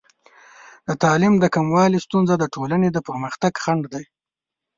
[0.87, 4.05] د تعلیم د کموالي ستونزه د ټولنې د پرمختګ خنډ دی.